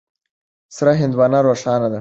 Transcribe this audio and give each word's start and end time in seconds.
سره 0.75 0.91
هندوانه 1.01 1.39
روښانه 1.47 1.87
ده. 1.87 1.89